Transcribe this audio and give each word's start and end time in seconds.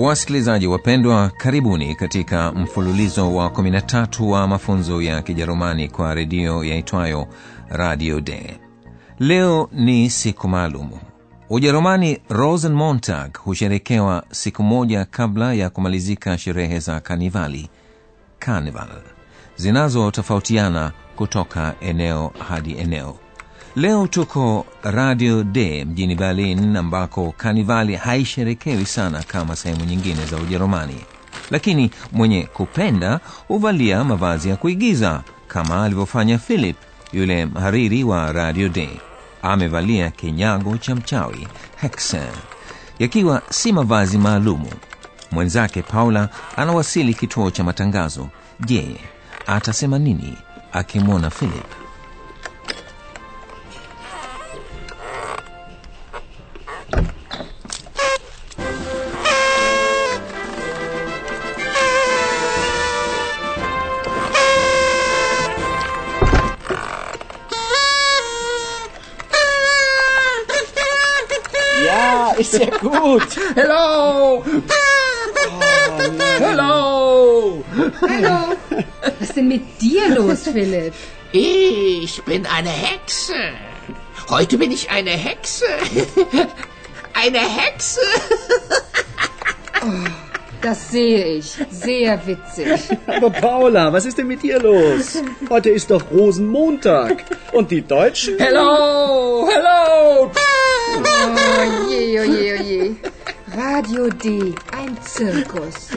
Wasikilizaji 0.00 0.66
wapendwa, 0.66 1.30
karibuni 1.36 1.94
katika 1.94 2.52
mfululizo 2.52 3.34
wa 3.34 3.48
13 3.48 4.22
wa 4.30 4.46
mafunzo 4.48 5.02
ya 5.02 5.22
Kijerumani 5.22 5.88
kwa 5.88 6.14
redio 6.14 6.64
yaitwayo 6.64 7.26
Radio 7.68 8.20
de 8.20 8.60
Leo 9.18 9.68
ni 9.72 10.10
siku 10.10 10.48
maalumu. 10.48 10.98
Ujerumani 11.50 12.18
Rosenmontag 12.28 13.38
husherekewa 13.38 14.24
siku 14.30 14.62
moja 14.62 15.04
kabla 15.04 15.54
ya 15.54 15.70
kumalizika 15.70 16.38
sherehe 16.38 16.78
za 16.78 17.00
Karnivali, 17.00 17.68
Carnival, 18.38 18.88
zinazotofautiana 19.56 20.92
kutoka 21.16 21.74
eneo 21.80 22.32
hadi 22.48 22.72
eneo. 22.78 23.16
Leo 23.76 24.06
tuko 24.06 24.66
Radio 24.82 25.42
D 25.44 25.84
mjini 25.84 26.14
Berlin, 26.14 26.76
ambako 26.76 27.34
karnivali 27.36 27.96
haisherekewi 27.96 28.86
sana 28.86 29.22
kama 29.22 29.56
sehemu 29.56 29.84
nyingine 29.84 30.26
za 30.26 30.36
Ujerumani, 30.36 30.96
lakini 31.50 31.90
mwenye 32.12 32.42
kupenda 32.42 33.20
huvalia 33.48 34.04
mavazi 34.04 34.48
ya 34.48 34.56
kuigiza 34.56 35.22
kama 35.48 35.84
alivyofanya 35.84 36.38
Philip, 36.38 36.76
yule 37.12 37.46
mhariri 37.46 38.04
wa 38.04 38.32
Radio 38.32 38.68
D. 38.68 38.88
Amevalia 39.42 40.10
kinyago 40.10 40.76
cha 40.76 40.94
mchawi 40.94 41.48
Hexe, 41.76 42.22
yakiwa 42.98 43.42
si 43.50 43.72
mavazi 43.72 44.18
maalumu. 44.18 44.70
Mwenzake 45.32 45.82
Paula 45.82 46.28
anawasili 46.56 47.14
kituo 47.14 47.50
cha 47.50 47.64
matangazo. 47.64 48.28
Je, 48.60 48.96
atasema 49.46 49.98
nini 49.98 50.34
akimwona 50.72 51.30
Philip? 51.30 51.79
Ist 72.40 72.58
ja 72.58 72.70
gut. 72.78 73.28
Hello! 73.54 74.42
Hello! 76.38 77.64
Hallo. 78.08 78.56
Was 79.02 79.12
ist 79.20 79.36
denn 79.36 79.48
mit 79.48 79.80
dir 79.80 80.08
los, 80.14 80.44
Philipp? 80.44 80.94
Ich 81.32 82.22
bin 82.24 82.46
eine 82.46 82.70
Hexe. 82.70 83.34
Heute 84.30 84.56
bin 84.56 84.72
ich 84.72 84.90
eine 84.90 85.10
Hexe. 85.10 85.66
Eine 87.12 87.40
Hexe. 87.40 88.00
Das 90.62 90.90
sehe 90.90 91.36
ich. 91.36 91.56
Sehr 91.70 92.26
witzig. 92.26 92.96
Aber 93.06 93.30
Paula, 93.30 93.92
was 93.92 94.06
ist 94.06 94.16
denn 94.18 94.26
mit 94.26 94.42
dir 94.42 94.58
los? 94.60 95.22
Heute 95.48 95.70
ist 95.70 95.90
doch 95.90 96.10
Rosenmontag. 96.10 97.24
Und 97.52 97.70
die 97.70 97.82
Deutschen? 97.82 98.38
Hello! 98.38 99.48
Hello! 99.50 100.30
Radio 103.80 104.10
D, 104.10 104.54
ein 104.76 104.94
Zirkus. 105.00 105.88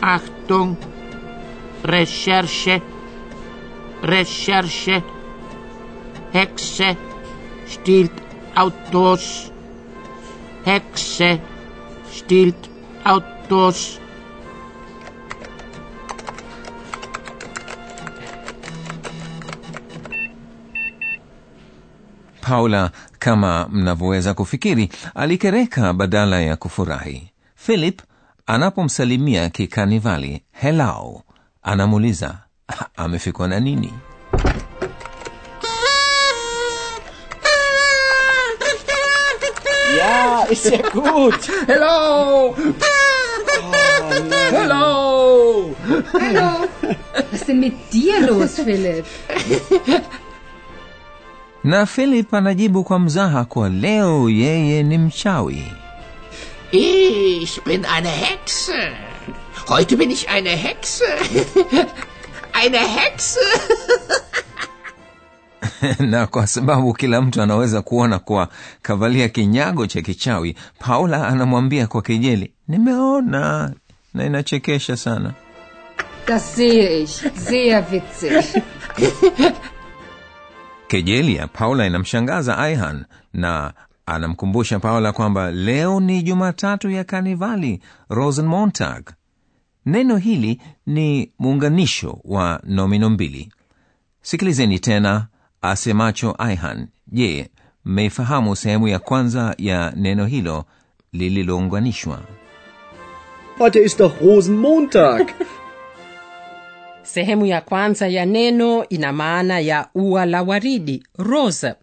Achtung. 0.00 0.76
Recherche. 1.82 2.80
Recherche. 4.04 5.02
Hexe 6.32 6.96
stiehlt 7.66 8.12
Autos. 8.54 9.50
Hexe 10.64 11.40
stiehlt 12.12 12.70
Autos. 13.02 13.98
Paula, 22.48 22.90
kama 23.18 23.68
mnavyoweza 23.72 24.34
kufikiri, 24.34 24.88
alikereka 25.14 25.92
badala 25.92 26.40
ya 26.40 26.56
kufurahi. 26.56 27.30
Philip 27.66 28.02
anapomsalimia 28.46 29.48
kikanivali 29.48 30.42
helau 30.52 31.22
anamuuliza 31.62 32.38
amefikwa 32.96 33.48
na 33.48 33.60
nini. 33.60 33.92
Ja, 39.98 40.44
ist 40.50 40.64
ja 40.72 40.78
gut. 40.92 41.40
Hello! 41.66 42.54
Hello! 44.50 45.74
Hallo. 46.20 46.68
Was 47.14 47.24
ist 47.32 47.48
denn 47.48 47.60
mit 47.60 47.74
dir 47.92 48.20
los, 48.26 48.54
Philipp? 48.56 49.06
Na 51.64 51.86
Philip 51.86 52.34
anajibu 52.34 52.84
kwa 52.84 52.98
mzaha 52.98 53.44
kuwa 53.44 53.68
leo 53.68 54.30
yeye 54.30 54.82
ni 54.82 54.98
mchawi. 54.98 55.72
Ich 56.72 57.60
bin 57.64 57.84
eine 57.96 58.08
Hexe. 58.10 58.72
Heute 59.68 59.96
bin 59.96 60.10
ich 60.10 60.28
eine 60.28 60.50
Hexe. 60.56 61.04
Eine 62.64 62.78
Hexe. 62.78 63.40
na 66.10 66.26
kwa 66.26 66.46
sababu 66.46 66.92
kila 66.94 67.22
mtu 67.22 67.42
anaweza 67.42 67.82
kuona 67.82 68.18
kuwa 68.18 68.48
kavalia 68.82 69.28
kinyago 69.28 69.86
cha 69.86 70.02
kichawi, 70.02 70.56
Paula 70.78 71.28
anamwambia 71.28 71.86
kwa 71.86 72.02
kejeli, 72.02 72.52
nimeona 72.68 73.72
na 74.14 74.24
inachekesha 74.24 74.96
sana. 74.96 75.32
Das 76.26 76.54
sehe 76.56 77.02
ich. 77.02 77.10
Sehr 77.48 77.84
witzig. 77.92 78.62
Kejeli 80.88 81.34
ya 81.36 81.46
Paula 81.48 81.86
inamshangaza 81.86 82.58
Aihan 82.58 83.04
na 83.32 83.72
anamkumbusha 84.06 84.78
Paula 84.80 85.12
kwamba 85.12 85.50
leo 85.50 86.00
ni 86.00 86.22
Jumatatu 86.22 86.90
ya 86.90 87.04
Karnivali, 87.04 87.80
Rosenmontag. 88.08 89.10
Neno 89.86 90.16
hili 90.16 90.60
ni 90.86 91.32
muunganisho 91.38 92.18
wa 92.24 92.60
nomino 92.64 93.10
mbili. 93.10 93.52
Sikilizeni 94.22 94.78
tena 94.78 95.26
asemacho 95.62 96.34
Aihan. 96.38 96.88
Je, 97.06 97.50
mmeifahamu 97.84 98.56
sehemu 98.56 98.88
ya 98.88 98.98
kwanza 98.98 99.54
ya 99.58 99.92
neno 99.96 100.26
hilo 100.26 100.64
lililounganishwa? 101.12 102.20
Heute 103.58 103.84
ist 103.84 103.98
doch 103.98 104.20
Rosenmontag. 104.20 105.28
Sehemu 107.04 107.46
ya 107.46 107.60
kwanza 107.60 108.08
ya 108.08 108.26
neno 108.26 108.88
ina 108.88 109.12
maana 109.12 109.58
ya 109.60 109.88
ua 109.94 110.26
la 110.26 110.42
waridi 110.42 111.04
rose, 111.18 111.74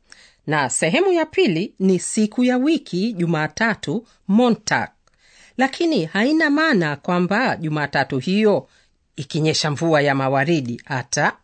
na 0.48 0.70
sehemu 0.70 1.12
ya 1.12 1.26
pili 1.26 1.74
ni 1.80 2.00
siku 2.00 2.44
ya 2.44 2.58
wiki 2.58 3.14
Jumatatu, 3.14 4.06
Montag, 4.28 4.90
lakini 5.58 6.06
haina 6.06 6.50
maana 6.50 6.96
kwamba 6.96 7.56
Jumatatu 7.56 8.20
hiyo 8.20 8.68
ikinyesha 9.16 9.72
mvua 9.72 10.02
ya 10.02 10.16
mawaridi. 10.16 10.82
Hata 10.86 11.38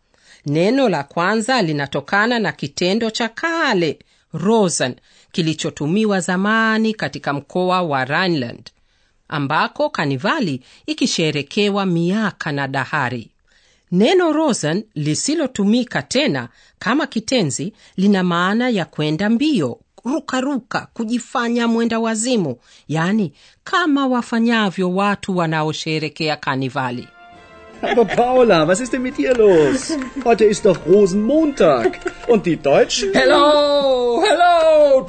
neno 0.46 0.88
la 0.88 1.02
kwanza 1.02 1.62
linatokana 1.62 2.38
na 2.38 2.52
kitendo 2.52 3.10
cha 3.10 3.28
kale 3.28 3.98
rosen 4.32 4.94
kilichotumiwa 5.32 6.20
zamani 6.20 6.94
katika 6.94 7.32
mkoa 7.32 7.82
wa 7.82 8.04
Rhineland 8.04 8.70
ambako 9.28 9.90
kanivali 9.90 10.62
ikisherekewa 10.86 11.86
miaka 11.86 12.52
na 12.52 12.68
dahari. 12.68 13.30
Neno 13.90 14.32
rosen 14.32 14.84
lisilotumika 14.94 16.02
tena 16.02 16.48
kama 16.78 17.06
kitenzi 17.06 17.72
lina 17.96 18.22
maana 18.22 18.68
ya 18.68 18.84
kwenda 18.84 19.30
mbio, 19.30 19.78
rukaruka, 20.04 20.88
kujifanya 20.94 21.68
mwenda 21.68 21.98
wazimu, 21.98 22.56
yaani 22.88 23.32
kama 23.64 24.06
wafanyavyo 24.06 24.94
watu 24.94 25.36
wanaosherekea 25.36 26.36
kanivali. 26.36 27.08
Aber 27.82 28.16
Paula, 28.16 28.64
was 28.66 28.80
ist 28.80 28.92
denn 28.92 29.02
mit 29.02 29.16
dir 29.18 29.34
los? 29.36 29.92
Heute 30.24 30.44
ist 30.44 30.64
doch 30.64 30.78
Rosenmontag. 30.86 32.00
Und 32.26 32.44
die 32.44 32.56
Deutschen? 32.56 33.12
Hello, 33.14 34.20
hello. 34.20 35.06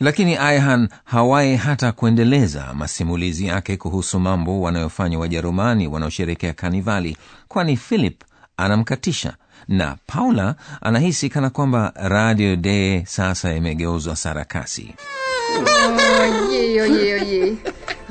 Lakini 0.00 0.36
ayhan 0.36 0.88
hawai 1.04 1.56
hata 1.56 1.92
kuendeleza 1.92 2.74
masimulizi 2.74 3.46
yake 3.46 3.76
kuhusu 3.76 4.20
mambo 4.20 4.60
wanayofanya 4.60 5.18
wajerumani 5.18 5.86
wanaosherekea 5.88 6.52
kanivali 6.52 7.16
kwani 7.48 7.76
philip 7.76 8.22
anamkatisha 8.56 9.34
na 9.68 9.96
paula 10.06 10.54
anahisi 10.80 11.28
kana 11.28 11.50
kwamba 11.50 11.92
radio 11.96 12.56
de 12.56 13.04
sasa 13.06 13.54
imegeuzwa 13.54 14.16
sarakasi 14.16 14.94
je, 16.50 16.88
je, 16.88 17.24
je. 17.26 17.56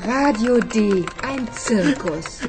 Radio 0.07 0.59
D, 0.61 1.05
ein 1.23 1.47
Zirkus. 1.67 2.41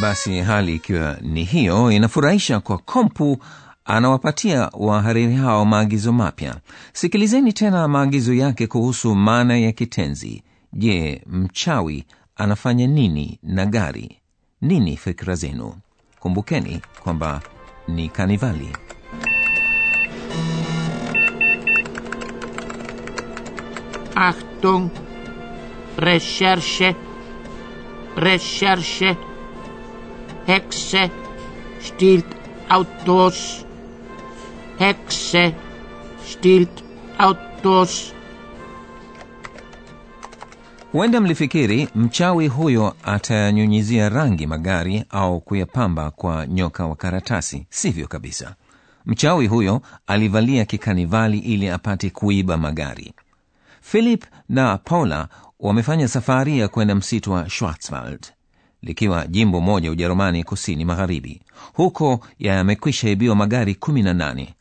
basi 0.00 0.40
hali 0.40 0.74
ikiwa 0.74 1.16
ni 1.20 1.44
hiyo 1.44 1.92
inafurahisha 1.92 2.60
kwa 2.60 2.78
kompu 2.78 3.38
anawapatia 3.84 4.70
wahariri 4.72 5.34
hao 5.36 5.64
maagizo 5.64 6.12
mapya. 6.12 6.56
Sikilizeni 6.92 7.52
tena 7.52 7.88
maagizo 7.88 8.34
yake 8.34 8.66
kuhusu 8.66 9.14
maana 9.14 9.58
ya 9.58 9.72
kitenzi. 9.72 10.42
Je 10.72 11.22
mchawi 11.26 12.04
anafanya 12.36 12.86
nini 12.86 13.38
na 13.42 13.66
gari? 13.66 14.18
Nini 14.60 14.96
fikira 14.96 15.34
zenu? 15.34 15.74
Kumbukeni 16.20 16.80
kwamba 17.02 17.40
ni 17.88 18.08
kanivali. 18.08 18.68
Achtung, 24.16 24.90
Recherche, 25.98 26.94
Recherche, 28.16 29.16
Hexe. 30.46 31.10
Stiehlt 31.80 32.26
Autos, 32.70 33.64
Hexe 34.78 35.54
stiehlt 36.26 36.84
Autos. 37.18 38.12
huenda 40.92 41.20
mlifikiri 41.20 41.88
mchawi 41.94 42.48
huyo 42.48 42.96
atayanyunyizia 43.04 44.08
rangi 44.08 44.46
magari 44.46 45.04
au 45.10 45.40
kuyapamba 45.40 46.10
kwa 46.10 46.46
nyoka 46.46 46.86
wa 46.86 46.96
karatasi. 46.96 47.66
Sivyo 47.70 48.06
kabisa. 48.08 48.54
Mchawi 49.06 49.46
huyo 49.46 49.82
alivalia 50.06 50.64
kikanivali 50.64 51.38
ili 51.38 51.68
apate 51.68 52.10
kuiba 52.10 52.56
magari. 52.56 53.12
Philip 53.80 54.24
na 54.48 54.78
paula 54.78 55.28
wamefanya 55.60 56.08
safari 56.08 56.58
ya 56.58 56.68
kwenda 56.68 56.94
msitu 56.94 57.32
wa 57.32 57.50
schwarzwald 57.50 58.26
likiwa 58.82 59.26
jimbo 59.26 59.60
moja 59.60 59.90
ujerumani 59.90 60.44
kusini 60.44 60.84
magharibi. 60.84 61.42
Huko 61.72 62.20
yamekwisha 62.38 63.08
ibiwa 63.08 63.34
magari 63.36 63.74
kumi 63.74 64.02
na 64.02 64.14
nane 64.14 64.54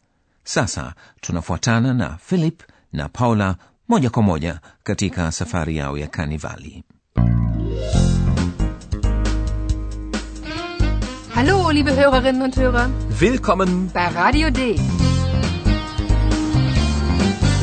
sasa 0.43 0.93
tunafuatana 1.21 1.93
na 1.93 2.17
philip 2.25 2.61
na 2.93 3.09
paula 3.09 3.55
moja 3.89 4.09
kwa 4.09 4.23
moja 4.23 4.59
katika 4.83 5.31
safari 5.31 5.77
yao 5.77 5.97
ya 5.97 6.07
kanivali 6.07 6.83
Hallo, 11.35 11.71
liebe 11.71 11.91
Hörerinnen 11.91 12.41
und 12.41 12.55
Hörer, 12.55 12.89
Willkommen 13.21 13.89
bei 13.93 14.09
Radio 14.15 14.49
D. 14.49 14.79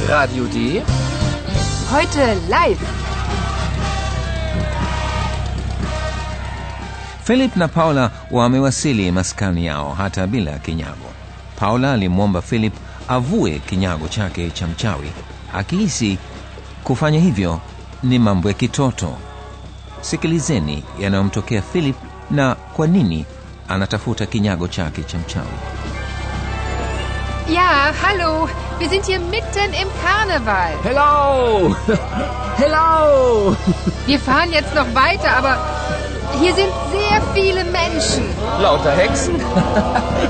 Radio 0.09 0.45
D. 0.47 0.83
Heute 1.93 2.35
live. 2.49 2.81
philip 7.25 7.57
na 7.57 7.69
paula 7.69 8.11
wamewasili 8.31 9.13
maskani 9.13 9.67
yao 9.67 9.93
hata 9.95 10.27
bila 10.27 10.59
kinyago 10.59 11.11
paula 11.61 11.93
alimwomba 11.93 12.43
philip 12.43 12.73
avue 13.09 13.59
kinyago 13.59 14.09
chake 14.09 14.51
cha 14.51 14.67
mchawi 14.67 15.13
akihisi 15.55 16.19
kufanya 16.85 17.21
hivyo 17.21 17.61
ni 18.03 18.19
mambo 18.19 18.49
ya 18.49 18.55
kitoto 18.55 19.17
sikilizeni 20.01 20.85
yanayomtokea 20.99 21.63
philip 21.63 21.97
na 22.31 22.55
kwa 22.55 22.87
nini 22.87 23.25
anatafuta 23.69 24.27
kinyago 24.27 24.69
chake 24.69 25.03
cha 25.03 25.19
mchawi 25.19 25.59
Ja, 27.55 27.93
hallo, 28.03 28.49
wir 28.79 28.89
sind 28.89 29.05
hier 29.07 29.19
mitten 29.21 29.75
im 29.75 29.89
Karneval. 30.05 30.77
Hello! 30.85 31.75
Hello! 32.63 33.57
Wir 34.07 34.21
fahren 34.21 34.53
jetzt 34.53 34.73
noch 34.75 34.87
weiter, 34.95 35.37
aber 35.37 35.59
hier 36.41 36.55
sind 36.55 36.73
sehr 36.93 37.21
viele 37.35 37.65
Menschen. 37.65 38.23
Lauter 38.63 38.93
Hexen? 38.97 39.35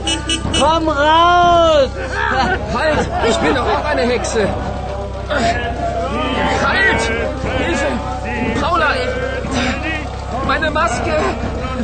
Komm 0.61 0.89
raus! 0.89 1.89
Halt! 2.73 3.09
Ich 3.29 3.37
bin 3.37 3.55
doch 3.55 3.65
auch 3.65 3.85
eine 3.85 4.01
Hexe! 4.01 4.47
Halt! 6.65 7.01
Hilfe! 7.57 7.87
Paula! 8.61 8.89
Meine 10.47 10.69
Maske! 10.71 11.13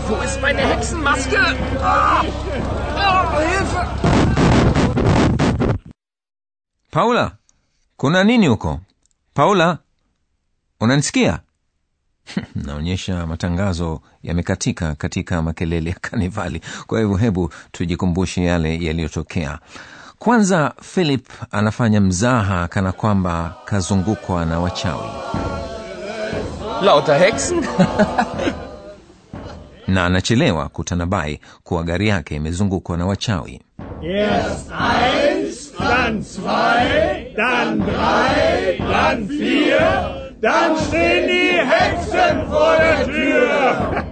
Wo 0.07 0.15
ist 0.17 0.41
meine 0.41 0.61
Hexenmaske? 0.61 1.39
Oh, 2.95 3.39
Hilfe! 3.39 3.87
paula 6.91 7.31
kuna 7.97 8.23
nini 8.23 8.47
huko 8.47 8.79
paula 9.33 9.77
unanisikia 10.79 11.39
naonyesha 12.65 13.27
matangazo 13.27 14.01
yamekatika 14.23 14.95
katika 14.95 15.41
makelele 15.41 15.89
ya 15.89 15.95
kanivali. 16.01 16.61
Kwa 16.87 16.99
hivyo 16.99 17.15
hebu 17.15 17.49
tujikumbushe 17.71 18.43
yale 18.43 18.83
yaliyotokea. 18.85 19.59
Kwanza 20.19 20.73
philip 20.81 21.27
anafanya 21.51 22.01
mzaha 22.01 22.67
kana 22.67 22.91
kwamba 22.91 23.55
kazungukwa 23.65 24.45
na 24.45 24.59
wachawi. 24.59 25.09
Lauter 26.81 27.19
Hexen? 27.19 27.65
na 29.87 30.05
anachelewa 30.05 30.69
kutanabai 30.69 31.39
kuwa 31.63 31.83
gari 31.83 32.07
yake 32.07 32.35
imezungukwa 32.35 32.97
na 32.97 33.05
wachawi. 33.05 33.61
Erst 34.03 34.69
eins, 34.71 35.73
dann 35.79 36.23
zwei, 36.23 37.33
dann 37.35 37.79
drei, 37.79 38.77
dann 38.77 39.27
vier, 39.27 40.26
dann 40.41 40.77
stehen 40.87 41.27
die 41.27 41.57
Hexen 41.57 42.47
vor 42.49 42.77
der 42.77 43.05
Tür. 43.05 44.05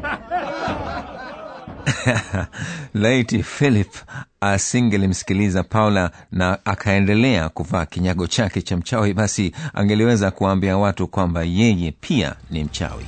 laiti 2.93 3.43
philip 3.43 3.93
asingelimsikiliza 4.41 5.63
paula 5.63 6.11
na 6.31 6.57
akaendelea 6.65 7.49
kuvaa 7.49 7.85
kinyago 7.85 8.27
chake 8.27 8.61
cha 8.61 8.77
mchawi 8.77 9.13
basi 9.13 9.55
angeliweza 9.73 10.31
kuwaambia 10.31 10.77
watu 10.77 11.07
kwamba 11.07 11.43
yeye 11.43 11.91
pia 12.01 12.35
ni 12.51 12.63
mchawi 12.63 13.05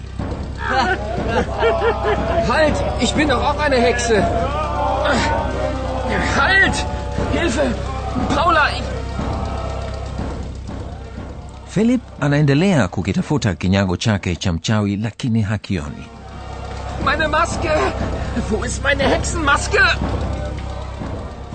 Halt! 2.48 2.76
Ich 3.02 3.14
bin 3.14 3.28
doch 3.28 3.44
auch 3.44 3.60
eine 3.60 3.78
Hexe! 3.78 4.22
Halt! 6.36 6.86
Hilfe! 7.34 7.72
Paula! 8.36 8.70
Ich... 8.72 8.97
philip 11.78 12.02
anaendelea 12.20 12.88
kukitafuta 12.88 13.56
kinyago 13.56 13.98
chake 13.98 14.36
cha 14.36 14.54
mchawi 14.54 14.98
lakini 14.98 15.42
hakioni 15.42 16.06
Meine 17.06 17.28
Maske! 17.28 17.70
Wo 18.52 18.66
ist 18.66 18.84
meine 18.84 19.04
Hexenmaske? 19.08 19.78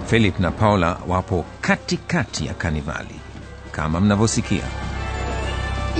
philip 0.06 0.38
na 0.40 0.50
paula 0.50 0.96
wapo 1.08 1.44
katikati 1.60 2.46
ya 2.46 2.54
kanivali 2.54 3.20
kama 3.72 4.00
mnavyosikia 4.00 4.62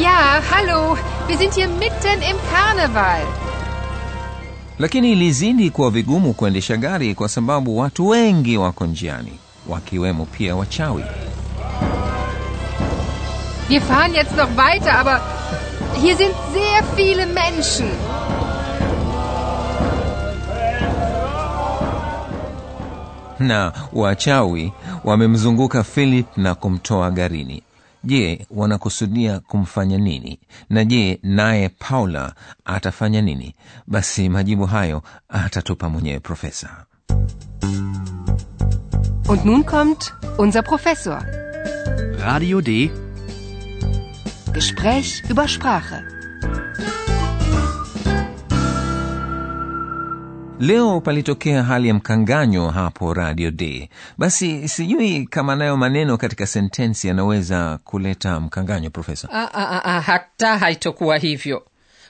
Ja, 0.03 0.43
hallo, 0.51 0.99
wir 1.29 1.39
sind 1.39 1.55
hier 1.55 1.69
mitten 1.69 2.23
im 2.23 2.37
Karneval. 2.53 3.27
lakini 4.79 5.13
ilizidi 5.13 5.71
kuwa 5.71 5.91
vigumu 5.91 6.33
kuendesha 6.35 6.77
gari 6.77 7.15
kwa 7.15 7.29
sababu 7.29 7.79
watu 7.79 8.09
wengi 8.09 8.57
wako 8.57 8.87
njiani 8.87 9.33
wakiwemo 9.69 10.27
pia 10.27 10.57
wachawi 10.57 11.05
Wir 13.69 13.81
fahren 13.81 14.15
jetzt 14.15 14.37
noch 14.37 14.57
weiter, 14.57 14.99
aber 14.99 15.21
Hier 16.03 16.17
sind 16.17 16.35
sehr 16.53 16.83
viele 16.97 17.27
Menschen. 17.27 17.91
na 23.39 23.73
wachawi 23.93 24.73
wamemzunguka 25.05 25.83
philip 25.83 26.37
na 26.37 26.55
kumtoa 26.55 27.11
garini 27.11 27.63
je 28.05 28.47
wanakusudia 28.51 29.41
kumfanya 29.41 29.99
nini 29.99 30.39
na 30.71 30.85
je 30.85 31.19
naye 31.23 31.69
paula 31.69 32.33
atafanya 32.65 33.21
nini 33.23 33.55
basi 33.87 34.29
majibu 34.29 34.67
hayo 34.67 35.03
atatupa 35.29 35.89
mwenyewe 35.89 36.21
profesa 36.21 36.69
Und 39.29 39.45
nun 39.45 39.65
kommt 39.65 40.13
unser 40.39 40.63
Professor. 40.65 41.23
Radio 42.19 42.61
D. 42.61 42.91
Gespräch 44.53 45.23
über 45.31 45.49
Sprache. 45.49 46.05
leo 50.61 51.01
palitokea 51.01 51.63
hali 51.63 51.89
ya 51.89 51.95
mkanganyo 51.95 52.69
hapo 52.71 53.15
radio 53.15 53.51
d. 53.51 53.89
Basi 54.19 54.69
sijui 54.69 55.27
kama 55.27 55.57
nayo 55.57 55.77
maneno 55.77 56.17
katika 56.17 56.47
sentensi 56.47 57.09
yanaweza 57.09 57.79
kuleta 57.85 58.41
mkanganyo 58.41 58.91
profesa. 58.91 59.29
A, 59.33 59.49
a, 59.55 59.69
a, 59.71 59.85
a, 59.85 60.01
hata 60.01 60.59
haitokuwa 60.59 61.19
hivyo. 61.19 61.65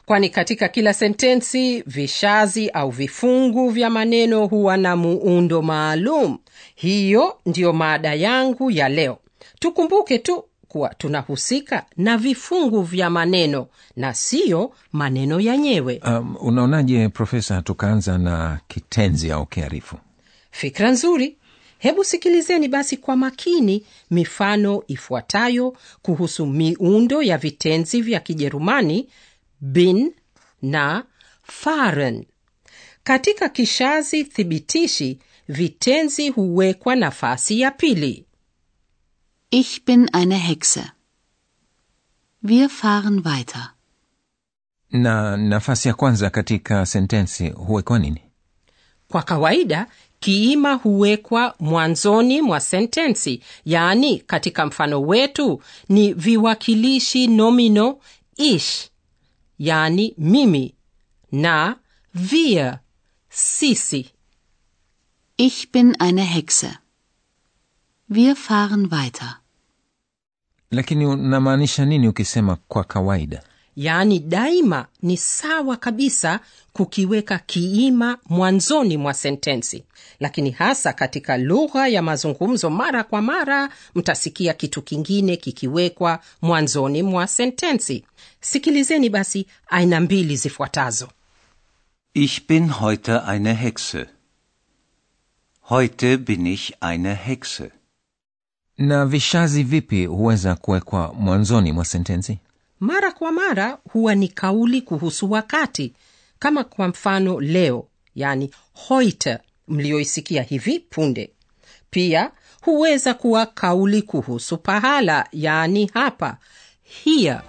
Kwani 0.06 0.28
katika 0.30 0.68
kila 0.68 0.94
sentensi 0.94 1.82
vishazi 1.86 2.68
au 2.70 2.90
vifungu 2.90 3.68
vya 3.70 3.90
maneno 3.90 4.46
huwa 4.46 4.76
na 4.76 4.96
muundo 4.96 5.62
maalum. 5.62 6.38
Hiyo 6.74 7.36
ndiyo 7.46 7.72
maada 7.72 8.14
yangu 8.14 8.70
ya 8.70 8.88
leo. 8.88 9.18
Tukumbuke 9.58 10.18
tu 10.18 10.44
kuwa 10.72 10.94
tunahusika 10.94 11.86
na 11.96 12.16
vifungu 12.18 12.82
vya 12.82 13.10
maneno 13.10 13.66
na 13.96 14.14
siyo 14.14 14.72
maneno 14.92 15.40
yenyewe. 15.40 16.00
Um, 16.06 16.36
unaonaje 16.40 17.08
profesa 17.08 17.62
tukaanza 17.62 18.18
na 18.18 18.60
kitenzi 18.68 19.30
au 19.32 19.46
kiarifu? 19.46 19.96
Fikra 20.50 20.90
nzuri. 20.90 21.36
Hebu 21.78 22.04
sikilizeni 22.04 22.68
basi 22.68 22.96
kwa 22.96 23.16
makini 23.16 23.84
mifano 24.10 24.82
ifuatayo 24.86 25.76
kuhusu 26.02 26.46
miundo 26.46 27.22
ya 27.22 27.38
vitenzi 27.38 28.02
vya 28.02 28.20
kijerumani 28.20 29.08
bin 29.60 30.12
na 30.62 31.04
fahren 31.42 32.24
katika 33.04 33.48
kishazi 33.48 34.24
thibitishi 34.24 35.18
vitenzi 35.48 36.28
huwekwa 36.28 36.96
nafasi 36.96 37.60
ya 37.60 37.70
pili 37.70 38.24
Ich 39.54 39.84
bin 39.84 40.08
eine 40.14 40.36
Hexe. 40.36 40.82
Wir 42.40 42.68
fahren 42.70 43.24
weiter. 43.24 43.74
na 44.94 45.36
nafasi 45.36 45.88
ya 45.88 45.94
kwanza 45.94 46.30
katika 46.30 46.86
sentensi 46.86 47.48
huwekwa 47.48 47.98
nini 47.98 48.20
kwa 49.08 49.22
kawaida 49.22 49.86
kiima 50.20 50.72
huwekwa 50.74 51.54
mwanzoni 51.60 52.42
mwa 52.42 52.60
sentensi 52.60 53.42
yaani 53.64 54.18
katika 54.18 54.66
mfano 54.66 55.02
wetu 55.02 55.62
ni 55.88 56.12
viwakilishi 56.12 57.26
nomino 57.26 57.98
ish 58.36 58.90
yaani 59.58 60.14
mimi 60.18 60.74
na 61.32 61.76
wir 62.32 62.78
sisi 63.28 64.10
Ich 65.36 65.70
bin 65.72 65.96
eine 65.98 66.22
Hexe. 66.24 66.78
Wir 68.08 68.36
fahren 68.36 68.90
weiter. 68.92 69.40
Lakini 70.72 71.06
unamaanisha 71.06 71.84
nini 71.84 72.08
ukisema 72.08 72.56
kwa 72.68 72.84
kawaida 72.84 73.42
yaani 73.76 74.18
daima 74.18 74.86
ni 75.02 75.16
sawa 75.16 75.76
kabisa 75.76 76.40
kukiweka 76.72 77.38
kiima 77.38 78.18
mwanzoni 78.28 78.96
mwa 78.96 79.14
sentensi 79.14 79.84
lakini 80.20 80.50
hasa 80.50 80.92
katika 80.92 81.36
lugha 81.38 81.88
ya 81.88 82.02
mazungumzo 82.02 82.70
mara 82.70 83.04
kwa 83.04 83.22
mara 83.22 83.68
mtasikia 83.94 84.54
kitu 84.54 84.82
kingine 84.82 85.36
kikiwekwa 85.36 86.20
mwanzoni 86.42 87.02
mwa 87.02 87.26
sentensi 87.26 88.04
sikilizeni 88.40 89.10
basi 89.10 89.46
aina 89.68 90.00
mbili 90.00 90.36
zifuatazo 90.36 91.08
Ich 92.14 92.46
bin 92.48 92.68
heute 92.68 93.12
eine 93.32 93.54
Hexe. 93.54 94.06
Heute 95.70 96.16
bin 96.16 96.46
ich 96.46 96.72
eine 96.80 97.14
Hexe. 97.14 97.70
Na 98.78 99.06
vishazi 99.06 99.62
vipi 99.62 100.06
huweza 100.06 100.54
kuwekwa 100.54 101.14
mwanzoni 101.18 101.72
mwa 101.72 101.84
sentensi 101.84 102.38
mara 102.80 103.12
kwa 103.12 103.32
mara 103.32 103.78
huwa 103.92 104.14
ni 104.14 104.28
kauli 104.28 104.82
kuhusu 104.82 105.30
wakati 105.30 105.92
kama 106.38 106.64
kwa 106.64 106.88
mfano 106.88 107.40
leo 107.40 107.86
yani 108.14 108.50
heute 108.88 109.38
mlioisikia 109.68 110.42
hivi 110.42 110.78
punde 110.80 111.30
pia 111.90 112.30
huweza 112.62 113.14
kuwa 113.14 113.46
kauli 113.46 114.02
kuhusu 114.02 114.56
pahala 114.58 115.28
yani 115.32 115.90
hapa 115.94 116.36
hia 116.82 117.42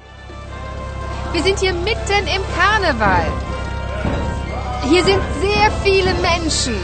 Wir 1.33 1.43
sind 1.43 1.59
hier 1.59 1.73
mitten 1.73 2.27
im 2.27 2.41
Karneval. 2.55 3.31
Hier 4.89 5.03
sind 5.03 5.21
sehr 5.41 5.71
viele 5.83 6.13
Menschen. 6.21 6.75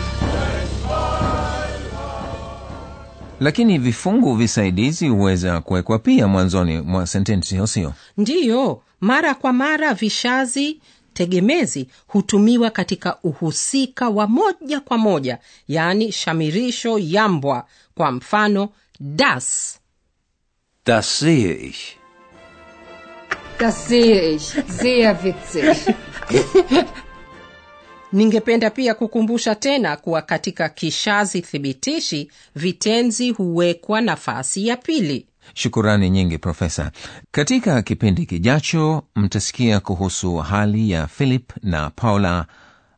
Lakini 3.40 3.78
vifungu 3.78 4.36
visaidizi 4.36 5.08
huweza 5.08 5.62
kuwekwa 5.62 6.00
pia 6.00 6.28
mwanzoni 6.28 6.82
mwa 6.82 7.08
sentensi 7.08 7.58
hosio 7.58 7.94
ndiyo 8.18 8.82
mara 9.02 9.36
kwa 9.36 9.54
mara 9.54 9.94
vishazi 9.94 10.80
tegemezi 11.14 11.88
hutumiwa 12.08 12.70
katika 12.70 13.18
uhusika 13.24 14.10
wa 14.10 14.28
moja 14.28 14.80
kwa 14.80 14.98
moja 14.98 15.38
yaani 15.68 16.12
shamirisho 16.12 17.00
yambwa 17.00 17.66
kwa 17.96 18.12
mfano 18.12 18.70
das 19.00 19.80
Das 20.86 21.20
sehe 21.20 21.54
ich. 21.54 21.98
Das 23.60 23.88
sehe 23.88 24.36
ich. 24.36 24.56
Sehr 24.68 25.16
witzig. 25.24 25.96
ningependa 28.14 28.70
pia 28.70 28.94
kukumbusha 28.94 29.56
tena 29.56 29.98
kuwa 29.98 30.22
katika 30.22 30.70
kishazi 30.70 31.42
thibitishi 31.42 32.32
vitenzi 32.56 33.30
huwekwa 33.32 34.02
nafasi 34.02 34.68
ya 34.68 34.78
pili. 34.78 35.26
Shukurani 35.54 36.10
nyingi 36.10 36.38
profesa. 36.38 36.92
Katika 37.32 37.82
kipindi 37.82 38.26
kijacho 38.26 39.04
mtasikia 39.16 39.80
kuhusu 39.80 40.36
hali 40.38 40.92
ya 40.92 41.08
philip 41.08 41.52
na 41.64 41.90
paula 41.90 42.46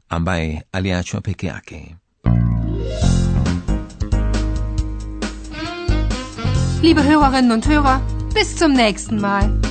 ambaye 0.10 0.64
aliachwa 0.72 1.22
peke 1.22 1.48
yake. 1.48 1.96
Liebe 6.82 7.02
Hörerinnen 7.02 7.52
und 7.52 7.66
Hörer, 7.68 8.02
bis 8.34 8.56
zum 8.60 8.74
nächsten 8.74 9.20
Mal. 9.20 9.71